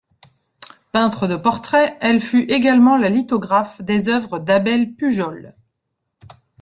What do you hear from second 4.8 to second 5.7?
Pujol.